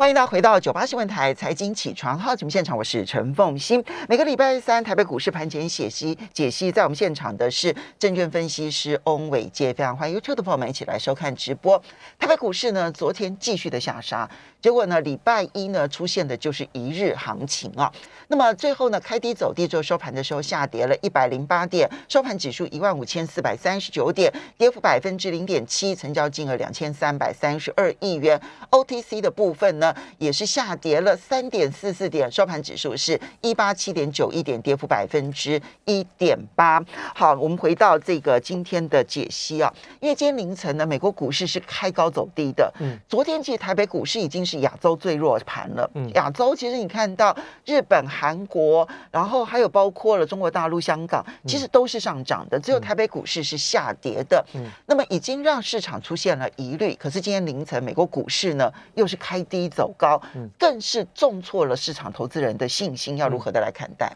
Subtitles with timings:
[0.00, 3.84] 欢迎大家回到九八新闻台财经起床号节目现场，我是陈凤欣。
[4.08, 11.78] 每个礼拜三台北股市盘前解析，解析在我们现场的是证券分析师翁伟杰，非常欢迎 YouTube 的朋友们一起来收看直播。
[12.18, 14.26] 台北股市呢，昨天继续的下杀，
[14.62, 17.92] 结果呢，礼拜一呢出现的就是一日行情啊。
[18.28, 28.40] 那么最后呢，开低走低之后收盘的时候下跌了一百零八点，收盘指数一万五千四百三十九点，跌幅百分之零点七，成交金额两千三百三十二亿元。
[28.70, 29.89] OTC 的部分呢？
[30.18, 36.82] 也是下跌了三点四四点，收盘指数是一八七点九一点，跌幅百分之一点八。
[37.14, 42.72] 好，我们回到这个今天的解析啊，因为今天凌晨呢，美国股市是开高走低的。
[42.80, 45.88] 嗯，昨天其实台北股市已经是亚洲最弱盘了。
[45.94, 54.44] 嗯，亚洲其实你看到日本、韩国，然后还有包括了中国大陆、香港，其实都是上涨的，只有台北股市是下跌的。
[54.54, 56.94] 嗯，那么已经让市场出现了疑虑。
[56.94, 59.79] 可是今天凌晨美国股市呢，又是开低走。
[59.80, 64.14] 走高，嗯更是重挫了市场投资人的信心，要如何的来看待？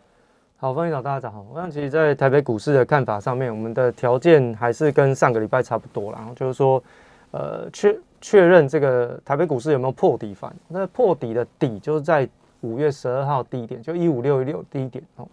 [0.58, 1.42] 好，欢迎早大家早好。
[1.50, 6.28] 我想，其实，在台北股市的看法上面，我们的条件还是跟上个礼拜差不多啦。
[6.36, 6.82] 就是说，
[7.30, 10.54] 呃，确确认这个台北股市有没有破底反？
[10.68, 12.28] 那破底的底就是在
[12.60, 15.26] 五月十二号低点，就一五六一六低点哦。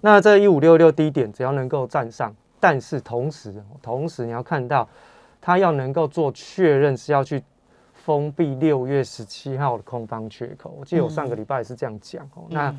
[0.00, 4.88] 那这一五六六低点，只要能够站上，但是同时，同时你要看到，
[5.38, 7.44] 它要能够做确认，是要去。
[8.06, 12.44] 封闭六月十七号的空方缺口，我记得我上个礼拜也是这样讲哦。
[12.48, 12.72] 那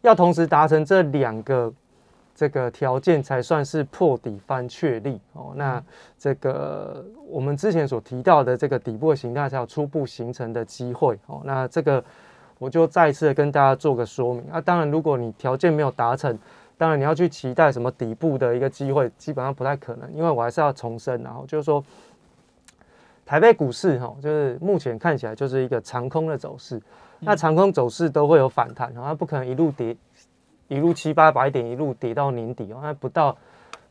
[0.00, 1.70] 要同时达成这两个
[2.34, 5.52] 这个条件，才算是破底翻确立哦。
[5.54, 5.84] 那
[6.18, 11.42] 这个我们之前所提到的这个底部的形态才有初步形成的机会哦。
[11.44, 12.02] 那这个
[12.58, 14.58] 我就再一次跟大家做个说明啊。
[14.58, 16.38] 当然，如果你条件没有达成，
[16.78, 20.10] 当然你要去期待什么底部的一个机会，基本上不太可能。
[20.14, 21.84] 因为我还是要重申，然后就是说。
[23.26, 26.80] 台北股市哈，就是目前看起来就是一个长空的走势。
[27.20, 29.96] 那长空走势都会有反弹，它不可能一路跌，
[30.68, 32.80] 一路七八百点一路跌到年底哦。
[32.82, 33.34] 那不到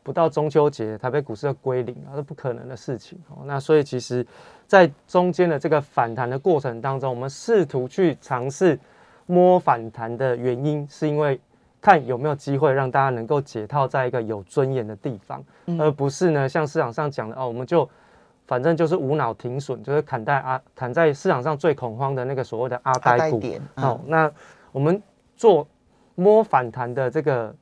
[0.04, 3.42] 不到中秋节，台北股市要归零啊，是不可能的事情哦。
[3.44, 4.24] 那所以其实，
[4.68, 8.78] 在中间的这个反弹的过程当中，我们试图去尝试
[9.26, 11.40] 摸反弹的原因，是因为
[11.80, 15.42] 看有没有机会让大家能够解套在一个有尊严的地方，
[15.80, 17.88] 而不是呢像市场上讲的哦，我们就。
[18.46, 23.42] 反正就是无脑停损，就是砍在啊砍在市场上最恐慌的那个所谓的阿呆股。
[23.76, 24.30] 哦，那
[24.70, 25.02] 我们
[25.34, 25.66] 做
[26.14, 27.54] 摸反弹的这个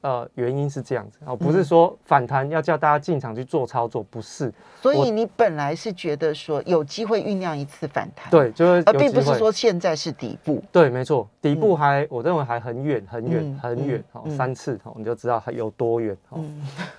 [0.00, 4.50] 呃原因是这样子哦，不是说反弹要叫大家进场去做操作，不是。
[4.80, 10.62] 所以你本来是觉得说有机会酝酿一次反弹，对，就是而并不是说现在是底部。
[10.72, 16.40] 对，没错，底部还我认为还很远很远很远哦，三次哦，你就知道还有多远哦。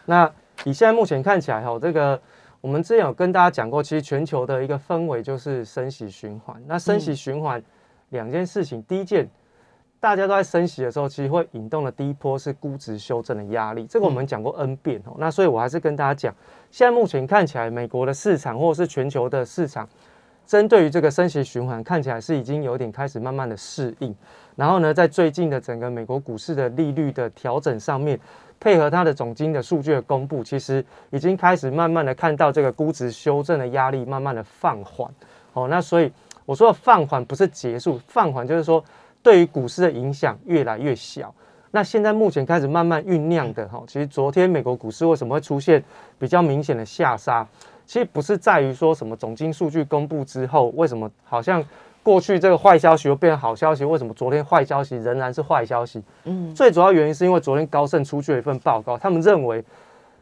[0.06, 0.32] 那
[0.64, 2.22] 以现在目前看起来哈，这个。
[2.66, 6.60] 我们之前有跟大家讲过，其实全球的一个氛围就是升息循环。
[6.66, 7.62] 那升息循环
[8.10, 9.30] 两件事情，第一件
[10.00, 13.86] 大家都在升息的时候，其实会引动的第一波是估值修正的压力。
[13.86, 15.14] 这个我们讲过 N 遍哦。
[15.20, 16.34] 那所以我还是跟大家讲，
[16.72, 19.88] 现在目前看起来，美国的市场或者是全球的市场，
[20.46, 24.16] 针对于这个升息循环，看起来是已经有点开始慢慢的适应。
[24.56, 28.20] 然后呢，在最近的整个美国股市的利率的调整上面。
[28.58, 35.14] 配合它的总金的数据的公布，其实已经开始慢慢的看到这个估值修正的压力慢慢的放缓。
[35.52, 36.10] 哦，那所以
[36.46, 38.84] 我说的放缓不是结束，放缓就是说
[39.22, 41.36] 对于股市的影响越来越小。
[41.72, 45.84] 那现在目前开始慢慢酝酿的哈，其实昨天美国股市为什么会出现
[46.18, 47.46] 比较明显的下杀？
[47.86, 51.64] 其实不是在于说什么总金数据公布之后，为什么好像。
[52.06, 56.00] 过去这个坏消息又变成好消息，为什么昨天坏消息仍然是坏消息？
[56.26, 59.66] 嗯，最主要原因是因为昨天高盛出具了一份报告，他们认为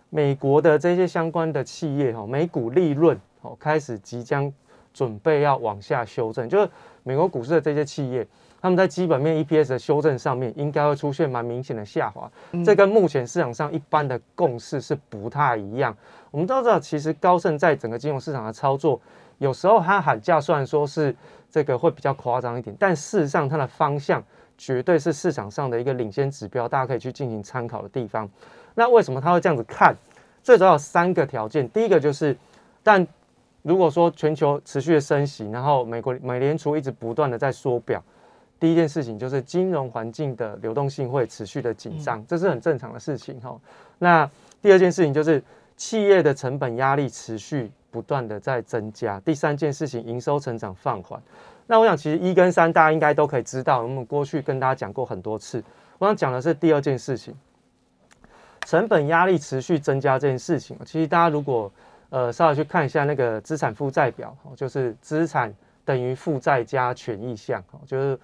[0.09, 4.49] 美国的这些相关的企业哈，每股利润哦开始即将
[4.93, 6.69] 准备要往下修正，就是
[7.03, 8.25] 美国股市的这些企业，
[8.61, 12.31] 他们在基本面 EPS 的修正上面应该会出现蛮明显的下滑，
[12.63, 15.93] 这跟目前市场上一般的共识是不太一样。
[16.33, 18.99] 我们都知道，其实高盛在整个金融市场的操作，
[19.37, 21.15] 有时候他喊价虽然说是。
[21.53, 24.23] 这个会比较夸张一点，但事实上它的方向
[24.57, 28.27] 绝对是市场上的一个领先指标，大家可以去进行参考的地方。
[28.73, 29.95] 那为什么他会这样子看？
[30.41, 31.69] 最主要有三个条件。
[31.69, 32.35] 第一个就是，
[32.81, 33.07] 但
[33.61, 38.03] 如果说全球持续的升息，然后美国美联储一直不断的在缩表，
[38.59, 43.55] 第一件事情就是金融环境的流动性会持续的紧张，这是很正常的事情哈。
[43.99, 44.27] 那
[44.59, 45.39] 第二件事情就是
[45.77, 47.71] 企业的成本压力持续。
[47.93, 49.19] 不断的在增加。
[49.19, 51.21] 第三件事情，营收成长放缓。
[51.67, 55.63] 那我想，其实一跟三大家应该都可以知道，我们过去跟大家讲过很多次。
[55.99, 57.35] 我想讲的是第二件事情，
[58.65, 60.75] 成本压力持续增加这件事情。
[60.83, 61.71] 其实大家如果
[62.09, 65.53] 呃稍微去看一下那个资产负债表，就是资产
[65.85, 68.19] 等于负债加权益项，就是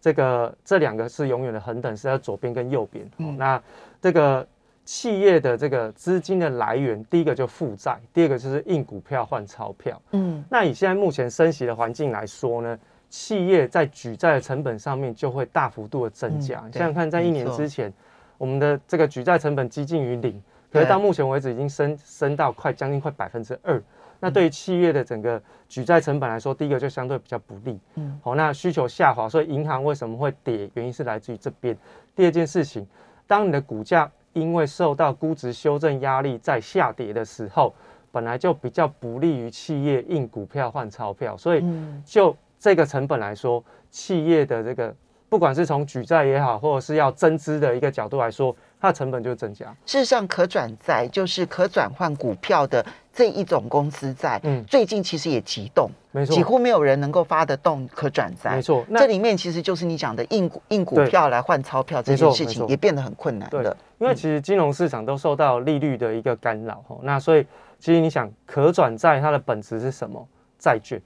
[0.00, 3.08] 这个这两个是永远的恒等，是在左边跟右边。
[3.38, 3.62] 那
[4.00, 4.44] 这个
[4.84, 10.00] 企业的这个资金的来源，第一个就负债，第二个就是印股票换钞票。
[10.10, 16.60] 嗯，那以现在目前升息的环境来说呢，企业在举债的成本上面就会大幅度的增加。
[16.72, 17.92] 想想看，在一年之前，
[18.38, 20.42] 我们的这个举债成本接近于零，
[20.72, 23.80] 可是到目前为止已经升升到快将近快百分之二。
[24.18, 27.78] 那对于企业的整个举债成本来说，第一个就相对比较不利。
[27.96, 30.70] 嗯，好，那需求下滑，所以银行为什么会跌？
[30.74, 31.76] 原因是来自于这边。
[32.14, 32.86] 第二件事情，
[33.26, 37.74] 当你的股价因为受到估值修正压力在下跌的时候，
[38.10, 41.36] 本来就比较不利于企业印股票换钞票。
[41.36, 41.64] 所以
[42.04, 44.94] 就这个成本来说，企业的这个
[45.28, 49.66] 不管是从举债也好，或者是要增资的一个角度来说，它的成本就增加。
[49.86, 52.84] 事实上，可转债就是可转换股票的。
[53.12, 58.84] 这一种公司债，嗯，最近其实也急动，没错，几乎没有人能够发得动可转债，没错。
[58.96, 63.76] 这里面其实就是你讲的印股印股票来换钞票这件事情，也变得很困难的。
[63.98, 67.46] 因为其实金融市场都受到利率的一个干扰，哈，那所以
[67.78, 70.26] 其实你想可转债它的本质是什么？
[70.58, 70.98] 债券，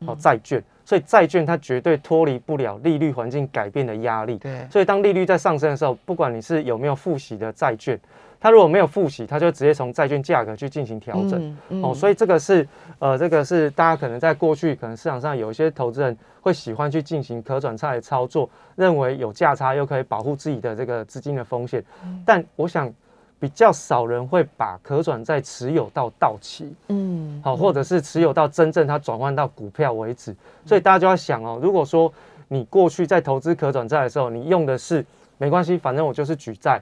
[0.00, 4.36] 哦，债券，所以债券它绝对脱离不了利率环境改变的压力。
[4.36, 7.98] 对，所以当利率在上升的时候，不管你是有没有付息的债券。
[8.38, 12.66] 它如果没有付息，他就直接从债券价格去进行调整哦，所以这个是
[12.98, 21.82] 呃，这个是大家可能在过去可能市场上有一些投资人会喜欢去进行可转债的操作，认为有价差又可以保护自己的这个资金的风险，
[22.24, 22.92] 但我想
[23.40, 30.34] 比较少人会把可转债持有到到期，嗯，好，或者是持有到真正它转换到股票为止，
[30.64, 32.12] 所以大家就要想哦，如果说
[32.48, 35.04] 你过去在投资可转债的时候，你用的是
[35.38, 36.80] 没关系，反正我就是举债。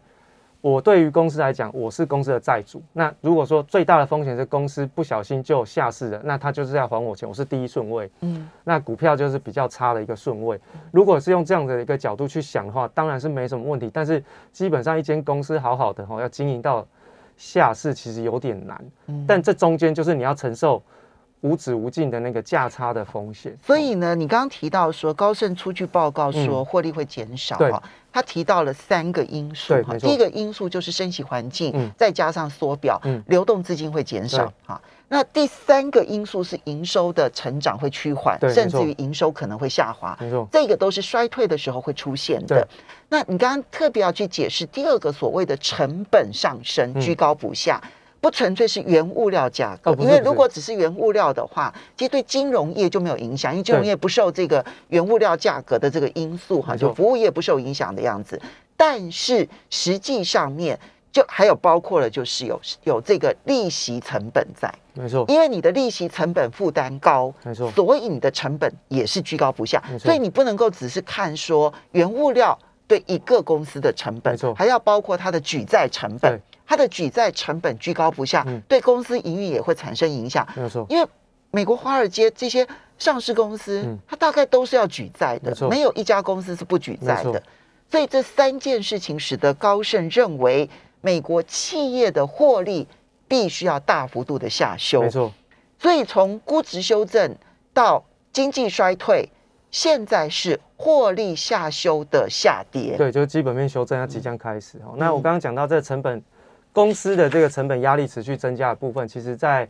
[0.65, 2.83] 我对于公司来讲，我是公司的债主。
[2.95, 8.11] 那如果说最大的风险是公司不小心就下市了，那他就是要还我钱，我是第一顺位。
[8.21, 10.59] 嗯，那股票就是比较差的一个顺位。
[10.91, 13.91] 如果是用这样的一个角度去想的话，当然是没什么问题。
[13.93, 16.87] 但是基本上一间公司好好的哈，要经营到
[17.37, 18.83] 下市其实有点难。
[19.09, 20.83] 嗯，但这中间就是你要承受。
[21.43, 27.83] 无止无尽的那个价差的风险，所以呢，你刚刚提到说高盛出具报告说获利会减少啊，
[28.15, 34.81] 他提到了三个因素哈，第一个因素就是升息环境，再加上缩表，流动资金会减少哈。
[35.09, 40.17] 那第三个因素是营收的成长会趋缓，甚至于营收可能会下滑，
[40.53, 42.65] 这个都是衰退的时候会出现的。
[43.09, 47.83] 那你刚刚特别要去解释第二个所谓的成本上升，居高不下。
[48.25, 58.41] 不纯粹是原物料价格，因为如果只是原物料的话，其实对金融业就没有影响，因为金融业不受这个原物料价格的这个因素哈，就服务业不受影响的样子。
[58.79, 60.81] 但是实际上面
[61.13, 76.41] 就还有包括了，就是有有这个利息成本在，没错，因为你的利息成本负担高，没错，所以你的成本也是居高不下，所以你不能够只是看说原物料对一个公司的成本，没错，还要包括它的举债成本。
[76.67, 80.47] 它的举债成本居高不下，对公司营运也会产生影响。
[80.57, 81.07] 没有错，因为
[81.51, 82.67] 美国华尔街这些
[82.99, 87.43] 上市公司，它大概都是要举债的，没有一家公司是不举债的。
[87.91, 90.69] 所以这三件事情使得高盛认为，
[91.03, 92.89] 美国企业的获利
[93.29, 95.03] 必须要大幅度的下修。
[95.03, 95.31] 没错，
[95.79, 97.37] 所以从估值修正
[97.75, 98.03] 到
[98.33, 99.29] 经济衰退，
[99.71, 102.97] 现在是获利下修的下跌。
[102.97, 104.81] 对，就是基本面修正要即将开始。
[104.97, 106.21] 那我刚刚讲到这成本。
[106.75, 109.67] 公司的这个成本压力持续增加的部分，其实，在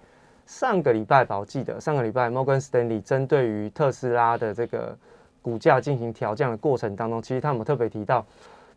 [0.47, 4.97] 上个礼拜吧，我记得上个礼拜摩根斯丹利针对于特斯拉的这个
[5.43, 8.25] 股价进行调降的过程当中，其实他们特别提到，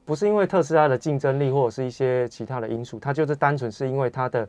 [0.03, 4.48] 不是因为特斯拉的竞争力或者是一些其他的因素，它就是单纯是因为它的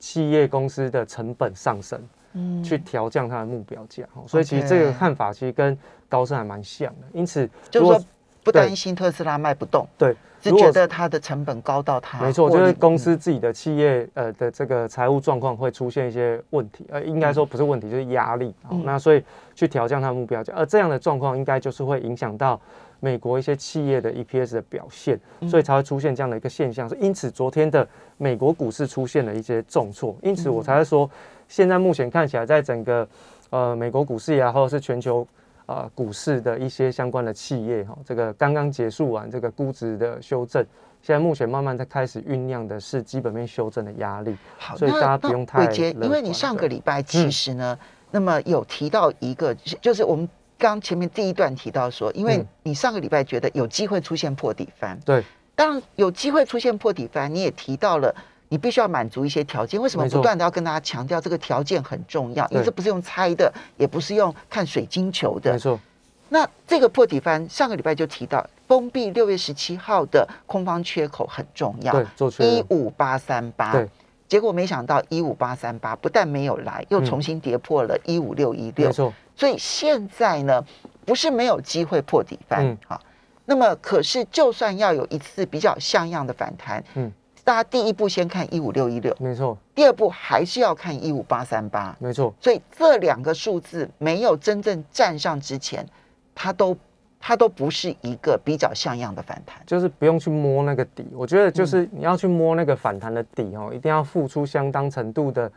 [0.00, 2.00] 企业公司的成本上升，
[2.32, 4.04] 嗯，去调降它的目标价。
[4.26, 7.06] 所以其实这个看法其实跟高盛还蛮像的。
[7.12, 8.04] 因此，就是说
[8.42, 9.86] 不担心特斯拉卖不动。
[9.96, 10.16] 对。
[10.42, 18.54] 是觉得它的成本高到它没错，就是公司自己的企业呃的这个财务状况会出现一些问题，呃，应该说不是问题，就是压力。
[18.82, 19.22] 那所以
[19.54, 22.58] 去调降它的目标价，而这样的状况应该就是会影响到
[23.00, 26.88] 美国一些企业的 EPS 的表现，所以才会出现这样的一个现象。
[26.88, 31.10] 是因此昨天的美国股市出现了一些重挫，因此我才会说，
[31.48, 33.06] 现在目前看起来，在整个
[33.50, 35.28] 呃美国股市也好，或者是全球。
[35.70, 40.66] 啊，股市的一些相关的企业哈，这个刚刚结束完这个估值的修正，
[41.00, 44.36] 现在目前慢慢在开始酝酿的是基本面修正的压力。
[44.58, 47.78] 好，所以大家不用太因为你上个礼拜其实呢，
[48.10, 55.22] 那么有提到一个，就是我们刚前面第一段提到说，因为你上个礼拜觉得有机会出现破底翻，对，
[55.54, 58.12] 当然有机会出现破底翻，你也提到了
[58.50, 59.80] 你必须要满足一些条件。
[59.80, 62.46] 为什么不断的要跟大家强调这个条件很重要？
[62.50, 65.52] 因为这不是用猜的，也不是用看水晶球的。
[65.52, 65.80] 没错。
[66.28, 71.94] 那这个破底翻上个礼拜就提到，封闭六月十七号的空方缺口很重要，
[72.38, 73.88] 一五八三八，对。
[74.28, 79.12] 结果没想到一五八三八不但没有来，又重新跌破了一五六一六，没错。
[79.34, 80.64] 所以现在呢，
[81.04, 83.00] 不是没有机会破底翻啊。
[83.44, 87.10] 那么，可是就算要有一次比较像样的反弹，嗯，
[87.44, 89.56] 大家第一步先看一五六一六，没错。
[89.74, 92.34] 第二步还是要看一五八三八，没错。
[92.40, 95.86] 所以这两个数字没有真正站上之前，
[96.34, 96.76] 它都
[97.18, 101.06] 它都不是一个比较像样的反弹，就是不用去摸那个底。
[101.12, 105.50] 我觉得就是你要去摸那个反弹的底哦，一定要付出相当程度的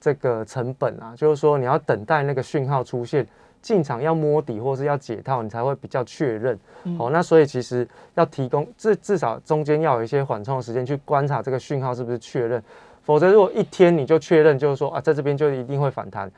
[0.00, 3.26] 这个成本啊，就是说你要等待那个讯号出现。
[3.64, 6.58] 进场要摸底或是要解套，你才会比较确认。
[6.98, 12.62] 哦，那所以其实要提供至至少中间要有一些缓冲的时间去观察这个讯号是不是确认，
[13.02, 16.30] 否则如果一天你就确认就是说啊，在这边就一定会反弹，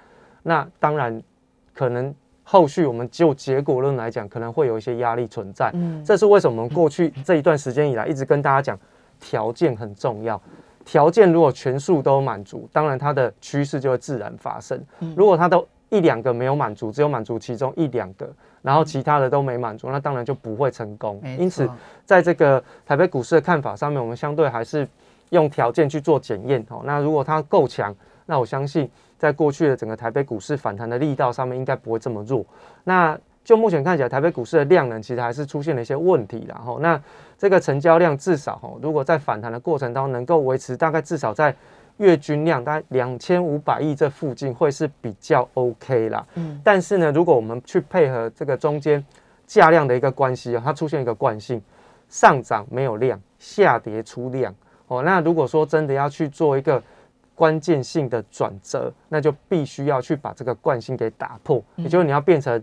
[0.44, 1.20] 那当然
[1.74, 2.14] 可能
[2.44, 5.68] 后续我们就结果论来讲，可能会有一些压力存在。
[5.74, 8.78] 嗯，这是为什么我们过去这一段时间以来一直跟大家讲，
[9.18, 10.40] 条件很重要，
[10.84, 14.80] 条件如果全数都满足，当然它的趋势就会自然发生。
[15.16, 18.28] 如果它都一两个没有满足，只有满足其中一两个，
[18.60, 21.22] 然后其他的都没满足，那当然就不会成功。
[21.38, 21.68] 因此，
[22.04, 24.86] 在这个台北股市的看法上面，我们相对还是
[25.30, 26.64] 用条件去做检验。
[26.68, 27.94] 哦，那如果它够强，
[28.26, 32.44] 那我相信在过去的整个台北股市反弹的力道上面，应该不会这么弱。
[32.82, 36.44] 那就目前看起来，台北股市的量能其实还是出现了一些问题。
[36.48, 37.00] 然后，那
[37.38, 41.54] 这个成交量至少，哈，如果在反弹的过程当中能够维持，大概至少在。
[41.98, 49.02] 月均量大概两千五百亿这附近会是比较 OK 啦，嗯，但是呢，如果我们去配合这个中间
[49.46, 51.62] 价量的一个关系啊，它出现一个惯性，
[52.08, 54.54] 上涨没有量，下跌出量，
[54.88, 56.82] 哦，那如果说真的要去做一个
[57.34, 62.62] 关键性的转折，那就必须要去把这个惯性给打破，也就是你要变成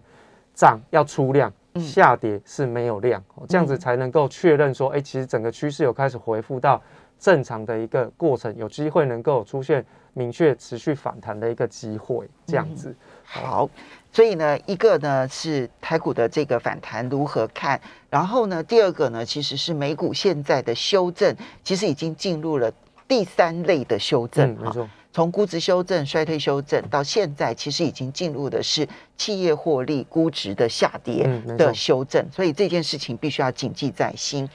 [0.53, 6.79] 涨要出量，下跌是没有量，这样子才能够确认说，哎，其实整个趋势有开始回复到。
[7.23, 12.93] 正常的一个过程，有机会能够出现明确持续反弹的一个机会，这样子。
[13.23, 13.69] 好，
[14.11, 22.69] 所以呢，一个呢是台股的这个反弹如何看，然后呢，第二个呢，其实是美股现在的修正，其实已经进入了
[23.07, 24.53] 第三类的修正。
[24.59, 31.23] 没错，从估值修正、衰退修正到现在，其实已经进入的是企业获利估值的下跌
[31.57, 34.49] 的修正，所以这件事情必须要谨记在心。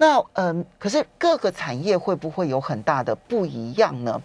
[0.00, 4.22] 那嗯，可是各个产业会不会有很大的不一样呢？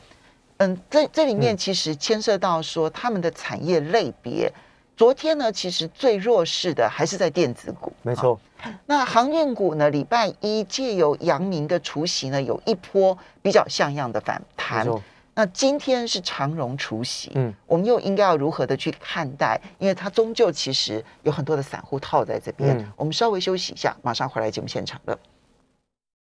[0.55, 4.49] 嗯，这这里面其实牵涉到说他们的产业类别。
[4.95, 7.91] 昨天呢，其实最弱势的还是在电子股。
[8.03, 8.39] 没错。
[8.85, 14.87] 那航运股呢，礼拜一借由阳明的除夕呢，有一波比较像样的反弹。
[15.33, 19.59] 那今天是长荣除夕，嗯，我们又应该要如何的去看待？
[19.77, 22.89] 因为它终究其实有很多的散户套在这边。
[22.95, 25.19] 我们稍微休息一下，马上回来节目现场了。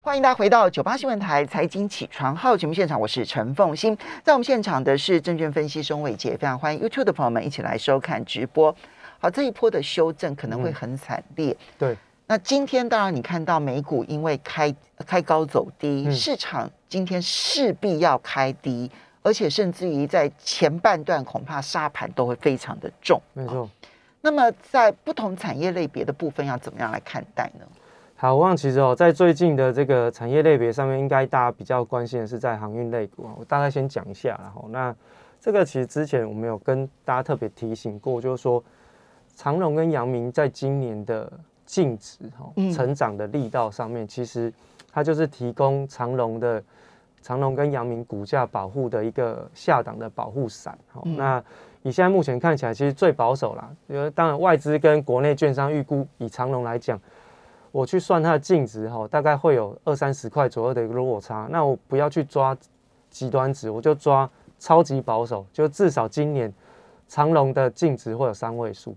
[0.00, 8.75] 欢迎大家回到九八新闻台财经起床号节目现场，我是陈凤欣，在我们现场的是证券分析师伟杰，非常欢迎 YouTube 的朋友们一起来收看直播。
[9.19, 11.55] 好，这一波的修正可能会很惨烈。
[11.76, 14.75] 对，那今天当然你看到美股因为开
[15.05, 18.88] 开高走低，市场今天势必要开低，
[19.23, 23.21] 而且甚至于在前半段恐怕沙盘都会非常的重。
[23.35, 23.69] 没错。
[24.21, 27.67] 那么在不同产业类别的部分要怎么样来看待呢？
[28.21, 33.31] 好，我想其实哦，在最近的这个产业类别上面，应该大家比较关心的是在航运类股啊。
[33.39, 34.93] 我大概先讲一下，然后那
[35.41, 38.61] 这个其实之前我们有跟大家特别提醒过，就是说
[39.37, 41.33] 长荣跟阳明在今年的
[41.65, 44.53] 净值哈成长的力道上面，其实
[44.93, 46.61] 它就是提供长荣的
[47.23, 50.77] 长荣跟阳明股价保护的一个下档的保护伞。
[50.89, 51.41] 好，那
[51.85, 57.01] 以现在目前看起来，其实最保守啦，因为当然外资跟国内券商预估，以长荣来讲。
[57.71, 61.47] 我去算它的净值哈，大概会有二三十块左右的一个落差。
[61.51, 62.57] 那我不要去抓
[63.11, 66.53] 极端值，我就抓超级保守，就至少今年
[67.07, 68.95] 长隆的净值会有三位数，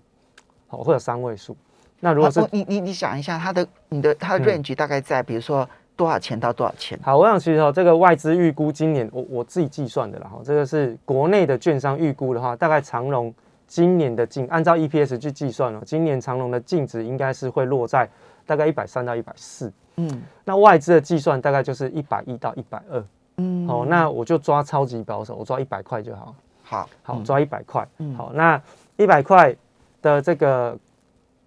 [0.68, 1.56] 好，会有三位数。
[2.00, 7.00] 那如果是你你你想一下，它的你的它的 range 大概在比如说多少钱到多少钱？
[7.04, 13.34] 好，我想其实哦，这个外资预估今年我我自己计算的啦哈，这个是国内的券商预估的话，大概长隆
[13.68, 18.10] 今年的净按照 EPS 去计算哦，今年长隆的净值应该是会落在。
[18.51, 23.01] 大概一百三到一百四，嗯，那外资的计算大概就是一百一到一百二，
[23.38, 28.62] 嗯，好，那我就抓超级保守，我抓一百块就好，好，好抓一百块，嗯，好，那
[28.98, 29.55] 一百块
[30.01, 30.77] 的这个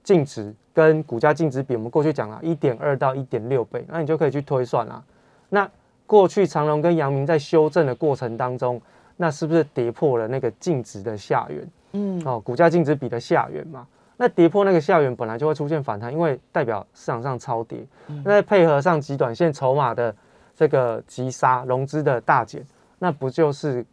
[0.03, 5.05] 净值跟股价净值比，我们过去讲了一点二到一点六倍，那你就可以去推算啦。
[5.51, 5.71] 那
[6.07, 8.81] 过去长隆跟阳明在修正的过程当中，
[9.19, 11.69] 那是不是跌破了那个净值的下缘？
[11.93, 13.87] 嗯，哦，股价净值比的下缘嘛。
[14.17, 17.85] 那跌破那个下缘，本来就会出现反弹，因为代表市场上超跌。
[18.25, 20.15] 那配合上极短线筹码的
[20.55, 22.65] 这个急杀，融资的大减，
[23.01, 23.85] 那不就是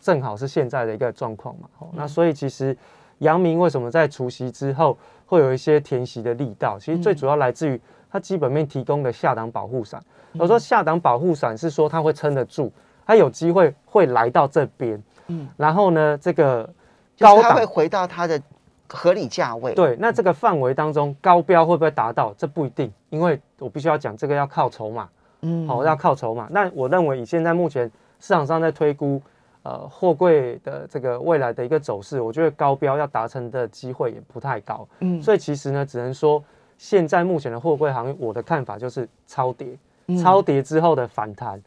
[0.00, 1.68] 正好是现在的一个状况嘛？
[1.80, 2.74] 哦，那所以其实
[3.18, 4.96] 阳明为什么在除夕之后
[5.26, 6.78] 会有一些填息的力道？
[6.78, 7.78] 其实最主要来自于
[8.10, 10.02] 它基本面提供的下档保护伞。
[10.38, 12.72] 我说下档保护伞是说它会撑得住，
[13.04, 15.02] 它有机会会来到这边。
[15.26, 16.66] 嗯，然后呢，这个
[17.18, 18.40] 高档会回到它的。
[18.88, 22.34] 合理价位对，那这个范围当中高标会不会达到？
[22.38, 25.08] 这不一定，因为我必须要讲这个要靠筹码，
[25.42, 26.48] 嗯，好要靠筹码。
[26.50, 29.20] 那我认为以现在目前市场上在推估，
[29.62, 36.42] 呃，货柜的这个未来的一个走势，我觉得高标要达成的机会也不太高，嗯，所以其实呢，只能说
[36.78, 39.76] 现在目前的货柜行业，我的看法就是超跌，
[40.22, 41.62] 超跌之后的反弹。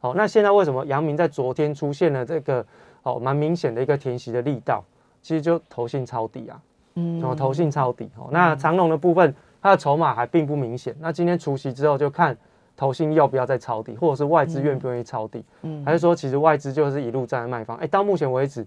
[0.00, 2.64] 好，那现在为什么阳明在昨天出现了这个
[3.02, 4.84] 哦蛮明显的一个填息的力道？
[5.22, 6.60] 其实就投信抄底啊，
[6.94, 8.28] 嗯，哦，投信抄底哦。
[8.30, 10.94] 那长龙的部分，它的筹码还并不明显。
[11.00, 12.36] 那今天除夕之后，就看
[12.76, 17.76] 投信要不要再抄底，或者是外资愿不愿意抄底，嗯，还是说其实外资就是一路站在卖方？
[17.76, 18.66] 哎，到目前为止，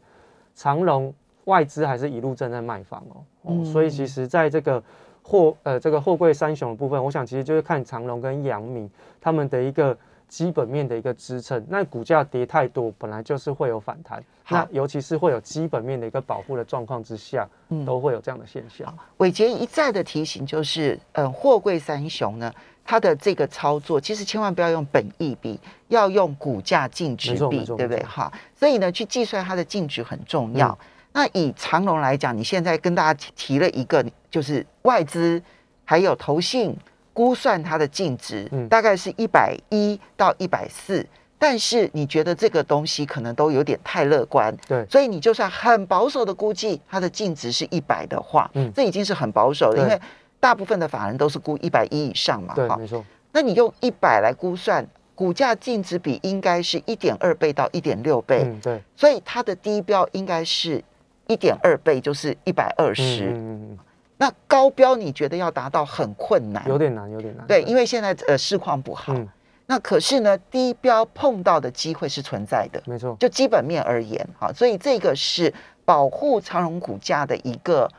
[0.54, 1.14] 长龙
[1.46, 3.24] 外资还是一路站在卖方哦。
[3.42, 4.82] 哦，所以其实在这个
[5.22, 9.98] 货呃这个货柜三雄的部分，我想其实就是看长龙跟阳明他们的一个。
[10.34, 14.24] 基本面的一个支撑，那股价跌太多，本来就是会有反弹。
[14.50, 18.92] 那尤其是会有基本面的一个保护的状况之下，嗯，都会有这样的现象。
[19.18, 22.52] 伟杰一再的提醒，就是嗯，货柜三雄呢，
[22.84, 25.60] 它的这个操作其实千万不要用本益比，
[25.90, 28.02] 要用股价净值比，对不对？
[28.02, 30.76] 哈，所以呢，去计算它的净值很重要。
[31.12, 35.40] 那以长隆来讲，你现在跟大家提了一个，就是外资
[35.86, 36.76] 还有投信。
[37.14, 41.06] 估算它的净值大概是一百一到一百四，
[41.38, 50.00] 但是你觉得这个东西可能都有点太乐观，对，所以你就算很保守的估计它的净值是一百的话，嗯，这已经是很保守了，因为
[50.40, 53.06] 大部分的法人都是估一百一以上嘛，对，没错。
[53.32, 60.84] 那你用一百来估算，股价净值比应该是一点二倍到一点六倍，嗯，对，所以它的低标应该是
[61.28, 63.78] 一点二倍，就是一百二十，嗯。
[64.18, 67.46] 那高标你觉得要达到很困难，有点难，有点难。
[67.48, 69.14] 对，因为现在呃市况不好。
[69.14, 69.28] 嗯。
[69.66, 72.82] 那可是呢，低标碰到的机会是存在的。
[72.86, 73.16] 没错。
[73.20, 75.52] 就基本面而言，哈，所以这个是
[75.86, 77.90] 保护长荣股价的一个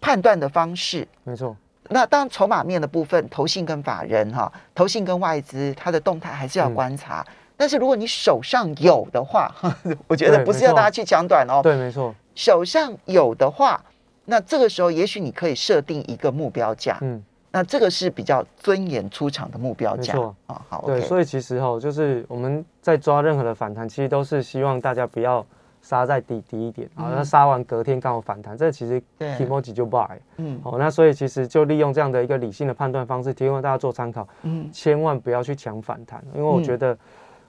[0.00, 1.06] 判断的方式。
[1.24, 1.56] 没错。
[1.88, 7.24] 那当然，筹码面的部分，投信跟法人哈，投信跟外资，它的动态还是要观察。
[7.56, 9.50] 但是如果你手上有的话，
[10.06, 11.60] 我觉得不是要大家去抢短哦。
[11.62, 12.14] 对，没错。
[12.34, 13.80] 手上有的话。
[14.24, 20.36] 那这个时候，也许你可以设定一个目标价，嗯，那这个是比较尊严出场的目标价，没错。
[20.46, 25.44] 啊，好，对，所以其实哈，就是我们在抓任何的反弹，其实都是希望大家不要
[25.82, 26.88] 杀在底低一点。
[26.94, 29.02] 啊，那杀完隔天刚好反弹，这其实
[29.36, 36.96] 提莫吉就 buy，嗯，好，那所以其实就利用这样的一个理性的判断方式，提供大家做参考，嗯，千万不要去抢反弹，因为我觉得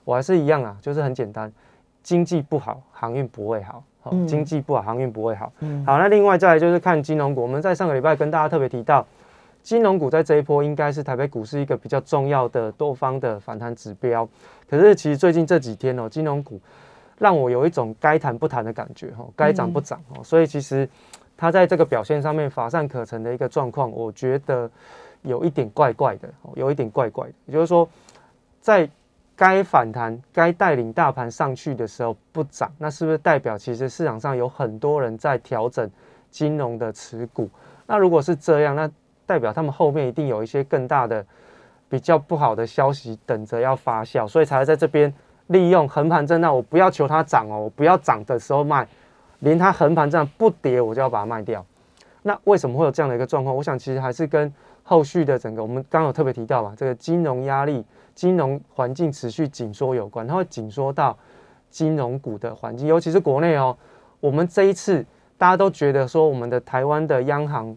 [0.04, 1.52] 我还是一样啊，就是很简单，
[2.02, 3.84] 经济不好，航运不会好。
[4.28, 5.52] 经济不好，航运不会好。
[5.60, 7.42] 嗯，好，那另外再来就是看金融股。
[7.42, 9.06] 我们在上个礼拜跟大家特别提到，
[9.62, 14.28] 金融股在这一波应该是台北股市一个比较重要的多方的反弹指标。
[14.70, 16.60] 可是其实最近这几天哦，金融股
[17.20, 20.24] 让我有一种该谈不谈的感觉哈，该涨不涨哦。
[20.24, 20.90] 所以其实
[21.38, 24.70] 它在这个表现上面乏善可陈的一个状况，我觉得
[25.22, 27.34] 有一点怪怪的，有一点怪怪的。
[27.46, 27.88] 也就是说，
[28.62, 28.90] 在
[29.42, 35.90] 该反弹、该带领大盘上去的时候不涨，那是不是代表其实市场上有很多人在调整
[36.30, 37.50] 金融的持股？
[37.88, 38.88] 那如果是这样，那
[39.26, 41.26] 代表他们后面一定有一些更大的、
[41.90, 45.12] 比较不好的消息等着要发酵，所以才在这边
[45.48, 46.56] 利用横盘震荡。
[46.56, 48.88] 我不要求它涨哦，我不要涨的时候卖，
[49.40, 51.66] 连它横盘这样不跌，我就要把它卖掉。
[52.22, 53.56] 那为什么会有这样的一个状况？
[53.56, 54.54] 我想其实还是跟
[54.92, 57.86] 后续的整个我们刚有特别提到嘛，这个金融压力。
[58.14, 61.18] 金融环境持续紧缩有关，它会紧缩到
[61.70, 63.76] 金融股的环境，尤其是国内哦。
[64.20, 65.04] 我们这一次
[65.38, 67.74] 大家都觉得说，我们的台湾的央行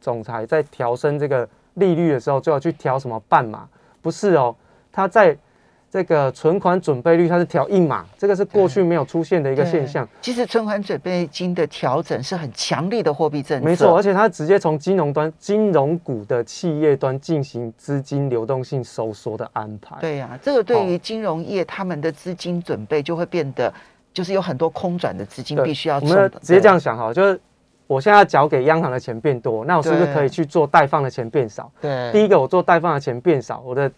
[0.00, 3.68] 总裁在调升这个利率的时候，就要去调什么半码？
[4.02, 4.52] 不是哦，
[4.90, 5.38] 他在。
[5.96, 10.06] 这个存款准备率它是调一码，这个是过去没有出现的一个现象。
[10.20, 19.96] 其实存款准备金的调整是很强力的货币政策，没错，而且它直接从金融端、金融股的企业端进行资金流动性收缩的安排。
[19.98, 23.72] 对呀，这个对于金融业他们的资金准备就会变得，
[24.12, 25.96] 就是有很多空转的资金必须要。
[26.00, 27.40] 我们直接这样想哈，就是
[27.86, 31.72] 我现在要缴给央行的钱变多，那我是不是可以去做贷放的钱变少？
[31.80, 33.90] 对，第一个我做贷放的钱变少，我的。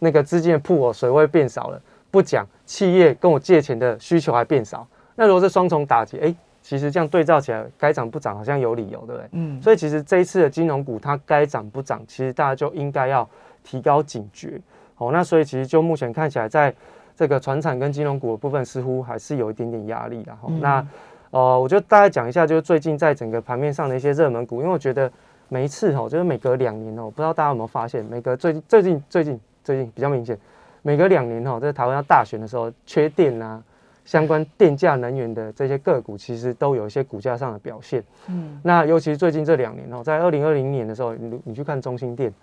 [0.00, 4.84] 那个资金的铺哦水位变少了，不讲企业跟我借钱的需求还变少，
[5.14, 9.28] 那如果是双重打击，哎，其实这样对照起来，该涨不涨好像有理由，对不对？
[9.32, 9.62] 嗯。
[9.62, 13.28] 所以其实这一次的金融股它该涨不涨，其实大家就应该要
[13.62, 14.60] 提高警觉。
[14.98, 16.74] 哦，那所以其实就目前看起来，在
[17.16, 20.36] 这个船产跟金融股的部分，似乎还是有一点点压力的。
[20.60, 20.86] 那
[21.30, 25.10] 呃，我就大概讲一下，就是最近在整个盘面上的一些热门股，因为我觉得
[25.48, 30.36] 每一次哦，就是每隔两年哦，不知道大家有没有发现，每隔最近最近最近最近比较明显，
[30.82, 33.62] 每隔两年哦，在台湾要大选的时候，缺电啊，
[34.04, 38.02] 相关电价能源的这些个股，其实都有一些股价上的表现。
[38.26, 42.34] 嗯，那尤其是最近这两年哦，在二零二零年的时候，你你去看中心电，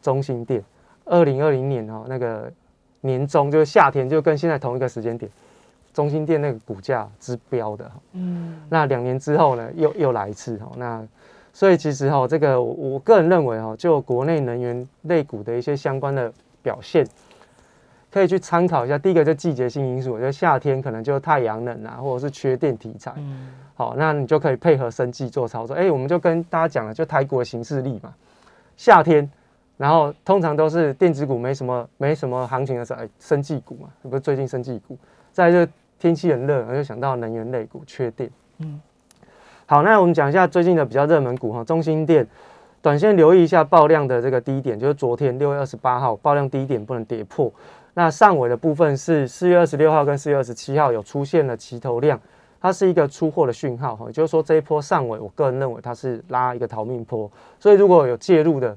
[0.00, 0.64] 中心电。
[1.04, 2.50] 二零二零年哦，那个
[3.02, 5.30] 年中就是夏天，就跟现在同一个时间点，
[5.92, 11.06] 中心店那个股价之标的嗯，那两年之后呢，又又来一次哈，那
[11.52, 16.32] 所以其实哈，这个我个人认为哈，就国内能源类股的一些相关的
[16.62, 17.06] 表现，
[18.10, 18.98] 可以去参考一下。
[18.98, 25.74] 第一个就季节性因素，就夏天可能就太阳能啊，或者是缺电题材，嗯，好，那你就可以配合生计做操作。
[25.74, 28.12] 哎，我们就跟大家讲了，就台股的形势力嘛，
[28.76, 29.30] 夏天。
[29.76, 34.98] 然后通常都是电子股没什么没什么行情的时候，哎，生技股嘛，不是最近生技股，
[35.32, 35.66] 在这
[35.98, 38.30] 天气很热，我就想到能源类股缺电。
[38.58, 38.78] 嗯，
[39.64, 42.26] 好，那我们讲一下最近的比较热门股哈，中心电，
[42.82, 47.52] 短线留意一下爆量的这个低点，就是昨天六月二十八号爆量低点不能跌破。
[47.94, 52.18] 那上尾的部分是四月二十六号跟四月二十七号有出现了齐头量，
[52.60, 58.76] 它是一个出货的讯号哈，也就是说这一波上尾，我个人认为它是拉一个逃命坡，所以如果有介入的。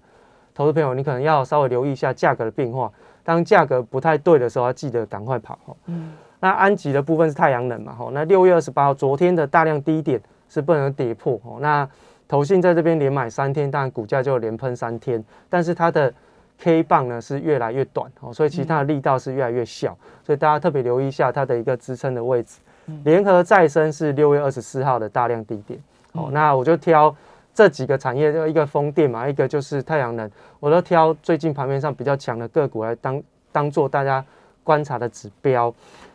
[0.56, 2.92] 投资朋友，你可能要稍微留意一下价格的变化。
[3.24, 5.76] 当价格不太对的时候，要记得赶快跑哈。
[5.88, 6.14] 嗯。
[6.40, 7.92] 那安吉的部分是太阳能嘛？
[7.92, 8.12] 哈。
[8.14, 11.42] 那六月二十八号，昨天的大量低点是不能跌破。
[11.44, 11.58] 哦。
[11.60, 11.90] 那
[12.28, 15.24] 投信在这边连买三天，当然股价就连喷三天。
[15.50, 16.14] 但是它的
[16.60, 19.98] K 棒呢是越来越短哦，所以其他的力道是越来越小。
[20.24, 22.60] 所以大家特别留意一下它的一个支撑的位置。
[23.04, 25.80] 联合再生是六月二十四号的大量低点。
[26.14, 26.30] 哦。
[26.32, 27.16] 那我就挑。
[27.56, 30.28] 这几个产业就一个风电嘛，一个就是太阳能，
[30.60, 34.26] 我都挑最近盘面上比较强的个股来当当做大家
[34.64, 35.72] 观察的指标，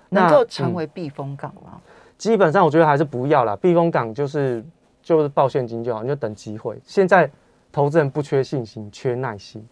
[0.08, 1.80] 能够成为避风港吗？
[2.16, 4.64] 基本上我觉得还是不要了，避风港就是
[5.08, 6.78] 就是报现金就好，你就等机会。
[6.84, 7.30] 现在
[7.72, 9.66] 投资人不缺信心，缺耐心，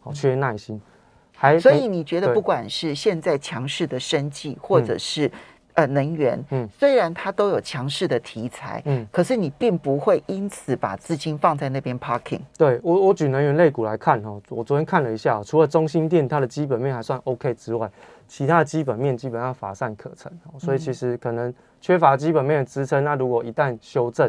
[0.00, 0.80] 好，缺耐心。
[1.36, 5.30] 还所以你觉得不管是现在强势的生计，或者是。
[5.74, 12.40] 呃，能源，嗯，虽然它都有强势的题材，嗯，可是你并不会因此把资金放在那边 parking。
[12.58, 17.88] 对我，我举能源类股来看哈，我昨天看了一下，除了中心店它的基本面还算 OK 之外，
[18.26, 23.04] 其他的基本面基本上乏善可陈，所以其实可能缺乏基本面的支撑。
[23.04, 24.28] 那如果一旦修正，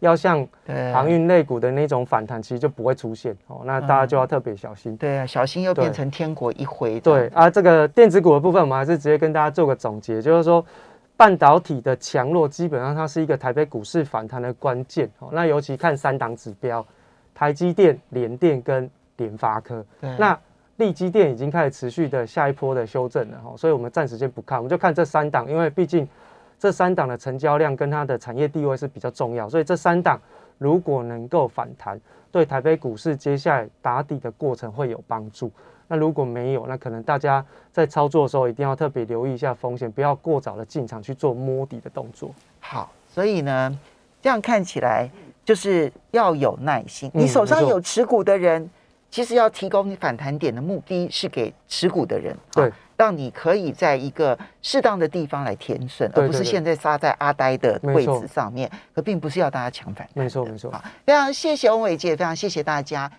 [0.00, 0.46] 要像
[0.92, 3.62] 航运类股的那种反弹，其实就不会出现哦。
[3.64, 4.96] 那大家就要特别小心。
[4.96, 7.00] 对啊，小心又变成天国一回。
[7.00, 10.64] 对啊，这个电子股的部分，我们还是直接跟大家做个总结，就是说。
[11.18, 15.10] 半导体的强弱，基本上它是一个台北股市反弹的关键。
[15.18, 16.86] 哦，那尤其看三档指标，
[17.34, 19.84] 台积电、联电跟联发科。
[20.16, 20.38] 那
[20.76, 23.38] 利基电已经开始持续的下一波的修正了。
[23.42, 26.08] 哈，所以我们暂时先不看，我们就看这三档，因为毕竟
[26.58, 29.48] 这三档的成交量跟它的产业地位是比较重要。
[29.48, 30.20] 所以这三档
[30.58, 32.00] 如果能够反弹，
[32.32, 35.50] 对台北股市接下来打底的过程会有帮助。
[35.90, 37.42] 那如果没有，那可能大家
[37.72, 42.30] 在操作的时候一定要特别留意一下风险，不要过早的进场去做摸底的动作。
[42.60, 43.78] 好，所以呢，
[44.20, 45.10] 这样看起来
[45.46, 47.10] 就是要有耐心。
[47.14, 48.68] 你手上有持股的人，
[49.10, 58.70] 其实要提供你反弹点的目的是给持股的人，对，让你可以在一个适当的地方来填顺，而不是现在杀在阿呆的位置上面。
[58.94, 60.24] 可并不是要大家抢反弹。
[60.24, 60.70] 没错，没错。
[60.70, 63.10] 好，非常谢谢翁伟杰，非常谢谢大家。